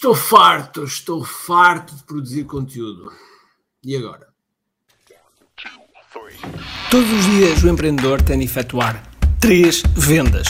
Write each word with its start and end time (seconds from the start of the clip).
Estou 0.00 0.14
farto, 0.14 0.82
estou 0.82 1.22
farto 1.22 1.94
de 1.94 2.02
produzir 2.04 2.44
conteúdo. 2.44 3.12
E 3.84 3.94
agora? 3.94 4.28
Todos 6.90 7.10
os 7.10 7.24
dias 7.26 7.62
o 7.62 7.68
empreendedor 7.68 8.22
tem 8.22 8.38
de 8.38 8.46
efetuar 8.46 9.02
três 9.38 9.82
vendas: 9.94 10.46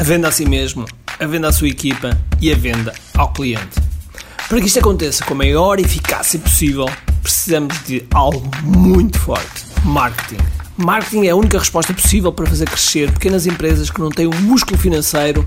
a 0.00 0.02
venda 0.02 0.28
a 0.28 0.32
si 0.32 0.46
mesmo, 0.46 0.86
a 1.20 1.26
venda 1.26 1.48
à 1.48 1.52
sua 1.52 1.68
equipa 1.68 2.18
e 2.40 2.50
a 2.50 2.56
venda 2.56 2.94
ao 3.14 3.30
cliente. 3.34 3.78
Para 4.48 4.60
que 4.60 4.66
isto 4.66 4.78
aconteça 4.78 5.22
com 5.26 5.34
a 5.34 5.36
maior 5.36 5.78
eficácia 5.78 6.40
possível, 6.40 6.86
precisamos 7.22 7.78
de 7.84 8.02
algo 8.14 8.50
muito 8.62 9.18
forte: 9.18 9.66
marketing. 9.84 10.42
Marketing 10.78 11.26
é 11.26 11.30
a 11.32 11.36
única 11.36 11.58
resposta 11.58 11.92
possível 11.92 12.32
para 12.32 12.46
fazer 12.46 12.64
crescer 12.64 13.12
pequenas 13.12 13.46
empresas 13.46 13.90
que 13.90 14.00
não 14.00 14.08
têm 14.08 14.26
o 14.26 14.34
músculo 14.36 14.78
financeiro 14.78 15.46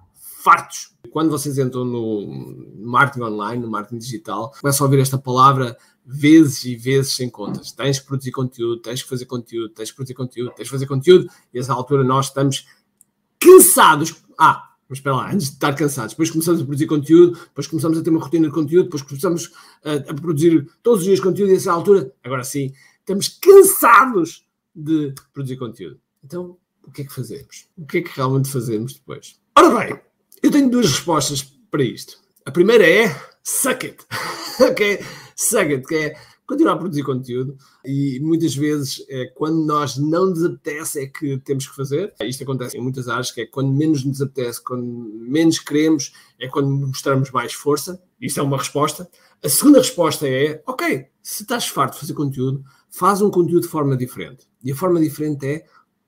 fartos. 0.43 0.91
Quando 1.11 1.29
vocês 1.29 1.57
entram 1.57 1.85
no 1.85 2.27
marketing 2.77 3.21
online, 3.21 3.61
no 3.61 3.69
marketing 3.69 3.99
digital, 3.99 4.53
começam 4.59 4.85
a 4.85 4.87
ouvir 4.87 5.01
esta 5.01 5.17
palavra 5.17 5.77
vezes 6.05 6.63
e 6.65 6.75
vezes 6.75 7.15
sem 7.15 7.29
contas. 7.29 7.71
Tens 7.71 7.99
que 7.99 8.07
produzir 8.07 8.31
conteúdo, 8.31 8.81
tens 8.81 9.03
que 9.03 9.09
fazer 9.09 9.25
conteúdo, 9.25 9.73
tens 9.73 9.89
que 9.89 9.95
produzir 9.95 10.15
conteúdo, 10.15 10.53
tens 10.55 10.65
que 10.65 10.71
fazer 10.71 10.87
conteúdo, 10.87 11.29
e 11.53 11.59
essa 11.59 11.73
altura 11.73 12.03
nós 12.03 12.27
estamos 12.27 12.67
cansados. 13.39 14.15
Ah, 14.37 14.69
mas 14.89 14.97
espera 14.97 15.15
lá, 15.15 15.31
antes 15.31 15.47
de 15.47 15.53
estar 15.53 15.73
cansados, 15.73 16.13
depois 16.13 16.29
começamos 16.29 16.61
a 16.61 16.65
produzir 16.65 16.87
conteúdo, 16.87 17.39
depois 17.39 17.67
começamos 17.67 17.97
a 17.97 18.03
ter 18.03 18.09
uma 18.09 18.19
rotina 18.19 18.47
de 18.47 18.53
conteúdo, 18.53 18.85
depois 18.85 19.01
começamos 19.01 19.51
a, 19.85 20.11
a 20.11 20.13
produzir 20.13 20.69
todos 20.83 20.99
os 20.99 21.05
dias 21.05 21.19
conteúdo, 21.19 21.51
e 21.51 21.55
essa 21.55 21.71
altura, 21.71 22.13
agora 22.23 22.43
sim, 22.43 22.73
estamos 22.99 23.27
cansados 23.27 24.45
de 24.75 25.13
produzir 25.33 25.57
conteúdo. 25.57 25.99
Então, 26.23 26.57
o 26.83 26.91
que 26.91 27.03
é 27.03 27.05
que 27.05 27.13
fazemos? 27.13 27.67
O 27.77 27.85
que 27.85 27.99
é 27.99 28.01
que 28.01 28.11
realmente 28.15 28.49
fazemos 28.49 28.93
depois? 28.95 29.39
Ora 29.57 29.79
bem, 29.79 29.99
eu 30.41 30.51
tenho 30.51 30.69
duas 30.69 30.87
respostas 30.87 31.41
para 31.69 31.83
isto. 31.83 32.19
A 32.45 32.51
primeira 32.51 32.87
é 32.87 33.15
suck 33.43 33.85
it. 33.85 34.05
ok? 34.59 34.99
Suck 35.35 35.71
it, 35.71 35.87
que 35.87 35.95
é 35.95 36.13
continuar 36.51 36.73
a 36.73 36.77
produzir 36.77 37.03
conteúdo 37.03 37.57
e 37.85 38.19
muitas 38.21 38.53
vezes 38.53 39.05
é 39.07 39.25
quando 39.27 39.65
nós 39.65 39.97
não 39.97 40.31
nos 40.31 40.43
apetece 40.43 41.01
é 41.01 41.07
que 41.07 41.37
temos 41.39 41.67
que 41.67 41.75
fazer. 41.75 42.13
Isto 42.21 42.43
acontece 42.43 42.77
em 42.77 42.81
muitas 42.81 43.07
áreas, 43.07 43.31
que 43.31 43.41
é 43.41 43.45
quando 43.45 43.71
menos 43.71 44.03
nos 44.03 44.21
apetece, 44.21 44.61
quando 44.61 44.83
menos 44.83 45.59
queremos, 45.59 46.11
é 46.39 46.47
quando 46.47 46.69
mostramos 46.69 47.31
mais 47.31 47.53
força. 47.53 48.01
Isso 48.19 48.39
é 48.39 48.43
uma 48.43 48.57
resposta. 48.57 49.09
A 49.43 49.47
segunda 49.49 49.77
resposta 49.77 50.27
é, 50.27 50.61
ok, 50.67 51.07
se 51.23 51.43
estás 51.43 51.67
farto 51.67 51.93
de 51.93 52.01
fazer 52.01 52.13
conteúdo, 52.13 52.63
faz 52.89 53.21
um 53.21 53.31
conteúdo 53.31 53.63
de 53.63 53.69
forma 53.69 53.95
diferente. 53.95 54.45
E 54.63 54.71
a 54.71 54.75
forma 54.75 54.99
diferente 54.99 55.47
é 55.47 55.65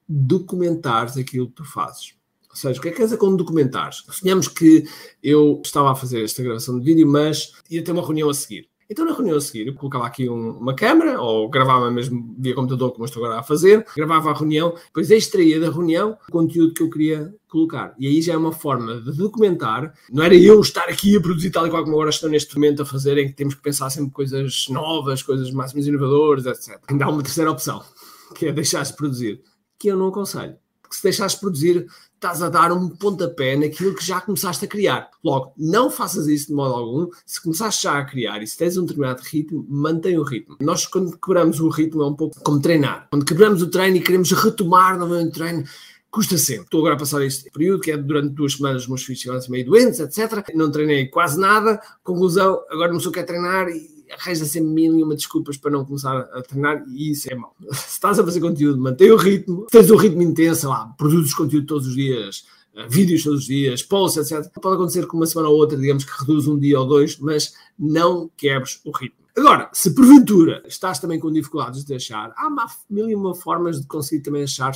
documentares 0.07 1.15
aquilo 1.15 1.47
que 1.47 1.55
tu 1.55 1.63
fazes. 1.63 2.15
Ou 2.53 2.57
seja, 2.57 2.79
o 2.79 2.81
que 2.81 2.89
é 2.89 2.91
que 2.91 2.97
quer 2.97 3.05
dizer 3.05 3.17
com 3.17 3.35
documentares? 3.35 4.03
Sonhamos 4.11 4.47
que 4.47 4.85
eu 5.23 5.59
estava 5.65 5.91
a 5.91 5.95
fazer 5.95 6.23
esta 6.23 6.43
gravação 6.43 6.79
de 6.79 6.85
vídeo, 6.85 7.07
mas 7.07 7.51
ia 7.69 7.83
ter 7.83 7.91
uma 7.91 8.05
reunião 8.05 8.29
a 8.29 8.33
seguir. 8.33 8.69
Então, 8.87 9.05
na 9.05 9.13
reunião 9.13 9.37
a 9.37 9.41
seguir, 9.41 9.65
eu 9.65 9.73
colocava 9.73 10.05
aqui 10.05 10.29
um, 10.29 10.51
uma 10.51 10.75
câmera, 10.75 11.19
ou 11.19 11.49
gravava 11.49 11.89
mesmo 11.89 12.35
via 12.37 12.53
computador, 12.53 12.91
como 12.91 13.05
estou 13.05 13.25
agora 13.25 13.39
a 13.39 13.43
fazer, 13.43 13.83
gravava 13.95 14.29
a 14.29 14.37
reunião, 14.37 14.75
depois 14.85 15.09
extraía 15.09 15.59
da 15.59 15.71
reunião 15.71 16.15
o 16.29 16.31
conteúdo 16.31 16.75
que 16.75 16.83
eu 16.83 16.89
queria 16.91 17.33
colocar. 17.49 17.95
E 17.97 18.05
aí 18.05 18.21
já 18.21 18.33
é 18.33 18.37
uma 18.37 18.51
forma 18.51 19.01
de 19.01 19.17
documentar. 19.17 19.91
Não 20.11 20.23
era 20.23 20.35
eu 20.35 20.61
estar 20.61 20.87
aqui 20.89 21.17
a 21.17 21.21
produzir 21.21 21.49
tal 21.49 21.65
e 21.65 21.71
qual 21.71 21.83
como 21.83 21.95
agora 21.95 22.11
estou 22.11 22.29
neste 22.29 22.53
momento 22.53 22.83
a 22.83 22.85
fazer, 22.85 23.17
em 23.17 23.29
que 23.29 23.33
temos 23.33 23.55
que 23.55 23.63
pensar 23.63 23.89
sempre 23.89 24.11
coisas 24.11 24.65
novas, 24.69 25.23
coisas 25.23 25.49
mais 25.49 25.73
inovadoras, 25.73 26.45
etc. 26.45 26.79
Ainda 26.87 27.05
há 27.05 27.09
uma 27.09 27.23
terceira 27.23 27.49
opção, 27.49 27.81
que 28.35 28.45
é 28.45 28.51
deixar-se 28.51 28.95
produzir, 28.95 29.41
que 29.79 29.87
eu 29.87 29.97
não 29.97 30.09
aconselho. 30.09 30.55
Porque 30.93 30.97
se 30.97 31.03
deixares 31.03 31.33
produzir, 31.33 31.87
estás 32.13 32.43
a 32.43 32.49
dar 32.49 32.71
um 32.71 32.87
pontapé 32.87 33.55
naquilo 33.57 33.95
que 33.95 34.05
já 34.05 34.21
começaste 34.21 34.63
a 34.63 34.67
criar. 34.67 35.09
Logo, 35.23 35.51
não 35.57 35.89
faças 35.89 36.27
isso 36.27 36.47
de 36.47 36.53
modo 36.53 36.75
algum. 36.75 37.09
Se 37.25 37.41
começaste 37.41 37.83
já 37.83 37.97
a 37.97 38.05
criar 38.05 38.43
e 38.43 38.47
se 38.47 38.55
tens 38.55 38.77
um 38.77 38.85
determinado 38.85 39.23
ritmo, 39.23 39.65
mantém 39.67 40.19
o 40.19 40.23
ritmo. 40.23 40.55
Nós, 40.61 40.85
quando 40.85 41.17
quebramos 41.17 41.59
o 41.59 41.67
ritmo, 41.67 42.03
é 42.03 42.05
um 42.05 42.13
pouco 42.13 42.39
como 42.43 42.61
treinar. 42.61 43.07
Quando 43.09 43.25
quebramos 43.25 43.63
o 43.63 43.67
treino 43.67 43.97
e 43.97 44.01
queremos 44.01 44.31
retomar 44.31 44.99
novamente 44.99 45.29
o 45.29 45.33
treino, 45.33 45.63
custa 46.11 46.37
sempre. 46.37 46.65
Estou 46.65 46.81
agora 46.81 46.93
a 46.93 46.99
passar 46.99 47.23
este 47.23 47.49
período, 47.49 47.81
que 47.81 47.91
é 47.91 47.97
durante 47.97 48.29
duas 48.29 48.53
semanas 48.53 48.83
os 48.83 48.87
meus 48.87 49.03
filhos 49.03 49.19
chegaram 49.19 49.41
meio 49.49 49.65
doentes, 49.65 49.99
etc. 49.99 50.53
Não 50.53 50.69
treinei 50.69 51.07
quase 51.07 51.39
nada. 51.39 51.81
Conclusão, 52.03 52.61
agora 52.69 52.93
não 52.93 52.99
sou 52.99 53.11
quer 53.11 53.23
treinar 53.23 53.67
e 53.67 53.92
arranja 54.11 54.45
sempre 54.45 54.69
mil 54.69 54.97
e 54.97 55.03
uma 55.03 55.15
desculpas 55.15 55.57
para 55.57 55.71
não 55.71 55.85
começar 55.85 56.17
a 56.17 56.41
treinar 56.41 56.83
e 56.87 57.11
isso 57.11 57.31
é 57.31 57.35
mau. 57.35 57.55
Se 57.71 57.93
estás 57.93 58.19
a 58.19 58.23
fazer 58.23 58.39
conteúdo, 58.39 58.81
mantém 58.81 59.11
o 59.11 59.17
ritmo, 59.17 59.65
tens 59.71 59.89
um 59.89 59.95
ritmo 59.95 60.21
intenso, 60.21 60.69
lá, 60.69 60.87
produzes 60.97 61.33
conteúdo 61.33 61.67
todos 61.67 61.87
os 61.87 61.95
dias, 61.95 62.45
eh, 62.75 62.87
vídeos 62.87 63.23
todos 63.23 63.41
os 63.41 63.45
dias, 63.45 63.83
posts, 63.83 64.31
etc. 64.31 64.51
Pode 64.61 64.75
acontecer 64.75 65.07
que 65.07 65.15
uma 65.15 65.25
semana 65.25 65.49
ou 65.49 65.57
outra, 65.57 65.77
digamos 65.77 66.03
que 66.03 66.11
reduz 66.19 66.47
um 66.47 66.57
dia 66.57 66.79
ou 66.79 66.87
dois, 66.87 67.17
mas 67.19 67.53
não 67.77 68.29
quebres 68.35 68.79
o 68.85 68.91
ritmo. 68.91 69.23
Agora, 69.35 69.69
se 69.73 69.95
porventura 69.95 70.63
estás 70.67 70.99
também 70.99 71.19
com 71.19 71.31
dificuldades 71.31 71.83
de 71.83 71.95
achar, 71.95 72.31
há 72.37 72.49
mil 72.87 73.09
e 73.09 73.15
uma 73.15 73.33
formas 73.33 73.81
de 73.81 73.87
conseguir 73.87 74.21
também 74.21 74.43
achar 74.43 74.73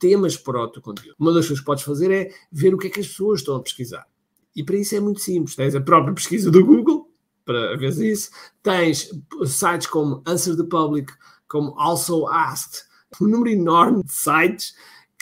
temas 0.00 0.36
para 0.36 0.60
o 0.60 0.68
teu 0.68 0.82
conteúdo. 0.82 1.14
Uma 1.18 1.32
das 1.32 1.46
coisas 1.46 1.60
que 1.60 1.66
podes 1.66 1.84
fazer 1.84 2.10
é 2.10 2.32
ver 2.50 2.74
o 2.74 2.78
que 2.78 2.88
é 2.88 2.90
que 2.90 3.00
as 3.00 3.06
pessoas 3.06 3.40
estão 3.40 3.54
a 3.54 3.62
pesquisar. 3.62 4.06
E 4.56 4.64
para 4.64 4.76
isso 4.76 4.96
é 4.96 5.00
muito 5.00 5.20
simples. 5.20 5.54
Tens 5.54 5.76
a 5.76 5.80
própria 5.80 6.12
pesquisa 6.12 6.50
do 6.50 6.64
Google, 6.64 6.99
para 7.44 7.76
ver 7.76 7.92
isso. 7.98 8.30
Tens 8.62 9.10
sites 9.46 9.86
como 9.86 10.22
Answer 10.26 10.56
the 10.56 10.64
Public, 10.64 11.12
como 11.48 11.78
Also 11.78 12.26
Asked, 12.28 12.84
um 13.20 13.26
número 13.26 13.50
enorme 13.50 14.04
de 14.04 14.12
sites 14.12 14.74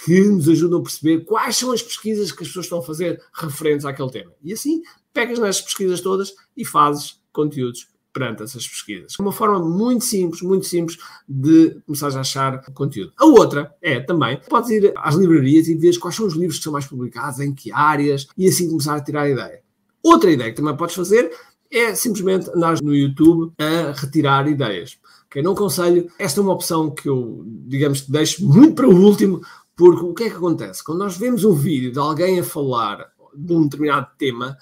que 0.05 0.21
nos 0.23 0.49
ajudam 0.49 0.79
a 0.79 0.83
perceber 0.83 1.25
quais 1.25 1.57
são 1.57 1.73
as 1.73 1.83
pesquisas 1.83 2.31
que 2.31 2.43
as 2.43 2.49
pessoas 2.49 2.67
estão 2.67 2.79
a 2.79 2.83
fazer 2.83 3.21
referentes 3.35 3.85
àquele 3.85 4.11
tema. 4.11 4.33
E 4.43 4.53
assim, 4.53 4.83
pegas 5.13 5.39
nas 5.39 5.61
pesquisas 5.61 6.01
todas 6.01 6.33
e 6.57 6.65
fazes 6.65 7.21
conteúdos 7.33 7.89
perante 8.13 8.43
essas 8.43 8.67
pesquisas. 8.67 9.19
Uma 9.19 9.33
forma 9.33 9.59
muito 9.59 10.05
simples, 10.05 10.43
muito 10.43 10.67
simples 10.67 10.99
de 11.29 11.81
começar 11.87 12.17
a 12.17 12.21
achar 12.21 12.65
conteúdo. 12.73 13.13
A 13.17 13.27
outra 13.27 13.75
é 13.81 14.01
também, 14.01 14.41
podes 14.49 14.71
ir 14.71 14.93
às 14.97 15.15
livrarias 15.15 15.69
e 15.69 15.75
ver 15.75 15.99
quais 15.99 16.17
são 16.17 16.27
os 16.27 16.35
livros 16.35 16.59
que 16.59 16.65
são 16.65 16.73
mais 16.73 16.87
publicados, 16.87 17.41
em 17.41 17.55
que 17.55 17.73
áreas, 17.73 18.27
e 18.37 18.49
assim 18.49 18.69
começar 18.69 18.97
a 18.97 19.01
tirar 19.01 19.23
a 19.23 19.31
ideia. 19.31 19.63
Outra 20.03 20.31
ideia 20.31 20.51
que 20.51 20.57
também 20.57 20.77
podes 20.77 20.95
fazer 20.95 21.31
é 21.71 21.95
simplesmente 21.95 22.51
andar 22.51 22.81
no 22.83 22.95
YouTube 22.95 23.53
a 23.59 23.93
retirar 23.93 24.49
ideias. 24.49 24.99
Okay? 25.27 25.43
Não 25.43 25.53
aconselho, 25.53 26.11
esta 26.19 26.41
é 26.41 26.43
uma 26.43 26.53
opção 26.53 26.91
que 26.91 27.09
eu, 27.09 27.43
digamos, 27.67 28.03
deixo 28.03 28.45
muito 28.47 28.75
para 28.75 28.89
o 28.89 28.95
último, 28.95 29.41
porque 29.77 30.05
o 30.05 30.15
que 30.15 30.25
é 30.25 30.31
que 30.31 30.37
acontece? 30.37 30.83
Quando 30.83 30.99
nós 30.99 31.17
vemos 31.17 31.45
um 31.45 31.53
vídeo 31.53 31.93
de 31.93 31.99
alguém 31.99 32.41
a 32.41 32.45
falar 32.45 33.07
de 33.35 33.53
um 33.53 33.65
determinado 33.65 34.09
tema, 34.19 34.57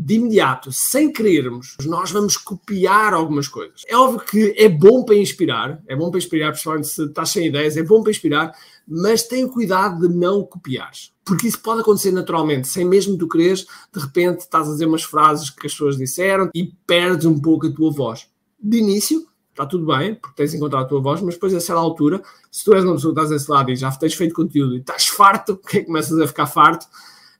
de 0.00 0.14
imediato, 0.14 0.70
sem 0.70 1.12
querermos, 1.12 1.76
nós 1.84 2.12
vamos 2.12 2.36
copiar 2.36 3.12
algumas 3.12 3.48
coisas. 3.48 3.82
É 3.88 3.96
óbvio 3.96 4.20
que 4.20 4.54
é 4.56 4.68
bom 4.68 5.04
para 5.04 5.16
inspirar, 5.16 5.82
é 5.88 5.96
bom 5.96 6.08
para 6.08 6.18
inspirar, 6.18 6.52
principalmente 6.52 6.86
se 6.86 7.04
estás 7.04 7.30
sem 7.30 7.48
ideias, 7.48 7.76
é 7.76 7.82
bom 7.82 8.00
para 8.00 8.12
inspirar, 8.12 8.52
mas 8.86 9.24
tenha 9.24 9.48
cuidado 9.48 10.06
de 10.06 10.14
não 10.14 10.44
copiares. 10.44 11.12
Porque 11.24 11.48
isso 11.48 11.60
pode 11.60 11.80
acontecer 11.80 12.12
naturalmente, 12.12 12.68
sem 12.68 12.84
mesmo 12.84 13.18
tu 13.18 13.26
quereres, 13.26 13.66
de 13.92 14.00
repente 14.00 14.40
estás 14.40 14.68
a 14.68 14.72
dizer 14.72 14.86
umas 14.86 15.02
frases 15.02 15.50
que 15.50 15.66
as 15.66 15.72
pessoas 15.72 15.96
disseram 15.96 16.48
e 16.54 16.72
perdes 16.86 17.26
um 17.26 17.38
pouco 17.38 17.66
a 17.66 17.72
tua 17.72 17.90
voz. 17.90 18.28
De 18.60 18.78
início, 18.78 19.26
está 19.50 19.66
tudo 19.66 19.84
bem, 19.84 20.14
porque 20.14 20.36
tens 20.36 20.54
encontrado 20.54 20.84
a 20.84 20.88
tua 20.88 21.00
voz, 21.00 21.20
mas 21.20 21.34
depois 21.34 21.52
a 21.52 21.60
certa 21.60 21.80
altura, 21.80 22.22
se 22.52 22.64
tu 22.64 22.72
és 22.72 22.84
uma 22.84 22.94
pessoa 22.94 23.12
que 23.12 23.20
estás 23.20 23.30
desse 23.30 23.50
lado 23.50 23.70
e 23.72 23.76
já 23.76 23.90
tens 23.90 24.14
feito 24.14 24.32
conteúdo 24.32 24.76
e 24.76 24.78
estás 24.78 25.08
farto, 25.08 25.56
que 25.56 25.82
começas 25.84 26.16
a 26.20 26.26
ficar 26.28 26.46
farto, 26.46 26.86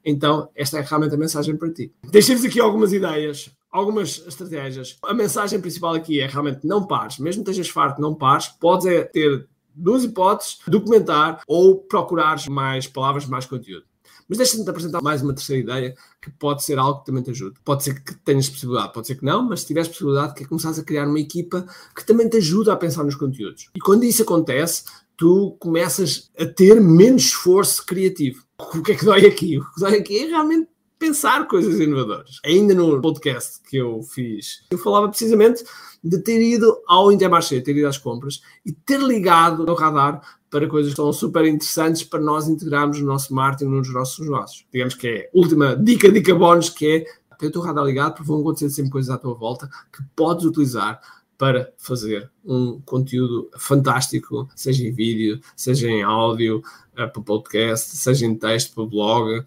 então, 0.04 0.48
esta 0.54 0.78
é 0.78 0.82
realmente 0.82 1.14
a 1.14 1.18
mensagem 1.18 1.56
para 1.56 1.72
ti. 1.72 1.92
Deixei-vos 2.10 2.44
aqui 2.44 2.60
algumas 2.60 2.92
ideias, 2.92 3.50
algumas 3.70 4.24
estratégias. 4.26 4.96
A 5.04 5.14
mensagem 5.14 5.60
principal 5.60 5.94
aqui 5.94 6.20
é 6.20 6.26
realmente 6.26 6.66
não 6.66 6.86
pares. 6.86 7.18
Mesmo 7.18 7.44
que 7.44 7.50
estejas 7.50 7.72
farto, 7.72 8.00
não 8.00 8.14
pares. 8.14 8.48
Podes 8.48 8.86
é 8.86 9.04
ter 9.04 9.46
duas 9.74 10.04
hipóteses, 10.04 10.58
documentar 10.66 11.40
ou 11.46 11.78
procurar 11.78 12.38
mais 12.48 12.86
palavras, 12.86 13.26
mais 13.26 13.46
conteúdo. 13.46 13.84
Mas 14.28 14.36
deixa-me 14.36 14.62
te 14.62 14.68
apresentar 14.68 15.00
mais 15.00 15.22
uma 15.22 15.32
terceira 15.32 15.62
ideia 15.62 15.94
que 16.20 16.30
pode 16.30 16.62
ser 16.62 16.78
algo 16.78 17.00
que 17.00 17.06
também 17.06 17.22
te 17.22 17.30
ajude. 17.30 17.58
Pode 17.64 17.82
ser 17.82 18.02
que 18.02 18.14
tenhas 18.16 18.48
possibilidade, 18.48 18.92
pode 18.92 19.06
ser 19.06 19.14
que 19.14 19.24
não, 19.24 19.42
mas 19.42 19.60
se 19.60 19.66
tiveres 19.66 19.88
possibilidade, 19.88 20.34
que 20.34 20.44
é 20.44 20.46
começares 20.46 20.78
a 20.78 20.84
criar 20.84 21.06
uma 21.06 21.18
equipa 21.18 21.66
que 21.96 22.04
também 22.04 22.28
te 22.28 22.36
ajuda 22.36 22.74
a 22.74 22.76
pensar 22.76 23.04
nos 23.04 23.14
conteúdos. 23.14 23.70
E 23.74 23.80
quando 23.80 24.04
isso 24.04 24.22
acontece, 24.22 24.84
tu 25.18 25.56
começas 25.58 26.30
a 26.38 26.46
ter 26.46 26.80
menos 26.80 27.24
esforço 27.24 27.84
criativo. 27.84 28.44
O 28.58 28.82
que 28.82 28.92
é 28.92 28.94
que 28.94 29.04
dói 29.04 29.26
aqui? 29.26 29.58
O 29.58 29.64
que 29.72 29.80
dói 29.80 29.96
aqui 29.96 30.18
é 30.24 30.26
realmente 30.28 30.68
pensar 30.96 31.46
coisas 31.48 31.78
inovadoras. 31.80 32.40
Ainda 32.44 32.72
no 32.72 33.00
podcast 33.00 33.60
que 33.68 33.76
eu 33.76 34.00
fiz, 34.02 34.64
eu 34.70 34.78
falava 34.78 35.08
precisamente 35.08 35.64
de 36.02 36.18
ter 36.18 36.40
ido 36.40 36.80
ao 36.86 37.10
Intermarché, 37.10 37.60
ter 37.60 37.76
ido 37.76 37.88
às 37.88 37.98
compras 37.98 38.40
e 38.64 38.72
ter 38.72 39.00
ligado 39.00 39.68
o 39.68 39.74
radar 39.74 40.22
para 40.48 40.68
coisas 40.68 40.92
que 40.92 40.96
são 40.96 41.12
super 41.12 41.44
interessantes 41.44 42.04
para 42.04 42.20
nós 42.20 42.48
integrarmos 42.48 43.00
no 43.00 43.06
nosso 43.06 43.34
marketing, 43.34 43.70
nos 43.70 43.92
nossos 43.92 44.20
negócios. 44.20 44.64
Digamos 44.72 44.94
que 44.94 45.08
é 45.08 45.30
a 45.34 45.38
última 45.38 45.76
dica, 45.76 46.10
dica 46.10 46.34
bónus, 46.34 46.70
que 46.70 46.86
é 46.86 47.04
ter 47.38 47.48
o 47.48 47.52
teu 47.52 47.60
radar 47.60 47.84
ligado, 47.84 48.14
porque 48.14 48.28
vão 48.28 48.40
acontecer 48.40 48.70
sempre 48.70 48.92
coisas 48.92 49.10
à 49.10 49.18
tua 49.18 49.34
volta 49.34 49.68
que 49.92 50.02
podes 50.16 50.44
utilizar 50.44 51.00
para 51.38 51.72
fazer 51.78 52.28
um 52.44 52.80
conteúdo 52.80 53.48
fantástico, 53.56 54.48
seja 54.56 54.84
em 54.84 54.92
vídeo, 54.92 55.40
seja 55.56 55.88
em 55.88 56.02
áudio, 56.02 56.58
uh, 56.92 57.08
para 57.10 57.22
podcast, 57.22 57.96
seja 57.96 58.26
em 58.26 58.34
texto, 58.34 58.74
para 58.74 58.84
blog, 58.84 59.44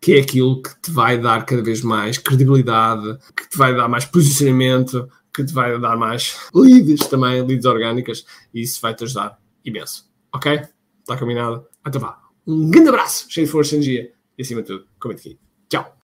que 0.00 0.14
é 0.14 0.20
aquilo 0.20 0.62
que 0.62 0.80
te 0.80 0.90
vai 0.90 1.18
dar 1.18 1.44
cada 1.44 1.62
vez 1.62 1.82
mais 1.82 2.16
credibilidade, 2.16 3.18
que 3.36 3.48
te 3.48 3.58
vai 3.58 3.76
dar 3.76 3.86
mais 3.86 4.06
posicionamento, 4.06 5.08
que 5.32 5.44
te 5.44 5.52
vai 5.52 5.78
dar 5.78 5.96
mais 5.96 6.38
leads 6.54 7.06
também, 7.06 7.42
leads 7.46 7.66
orgânicas, 7.66 8.24
e 8.54 8.62
isso 8.62 8.80
vai 8.80 8.94
te 8.94 9.04
ajudar 9.04 9.38
imenso. 9.62 10.10
Ok? 10.34 10.62
Está 11.00 11.18
combinado? 11.18 11.66
Então 11.86 12.00
vá. 12.00 12.18
Um 12.46 12.70
grande 12.70 12.88
abraço, 12.88 13.26
cheio 13.28 13.46
de 13.46 13.52
força 13.52 13.74
e 13.74 13.78
energia, 13.78 14.12
e 14.38 14.42
acima 14.42 14.62
de 14.62 14.68
tudo, 14.68 14.86
comente 14.98 15.20
aqui. 15.20 15.38
Tchau! 15.68 15.92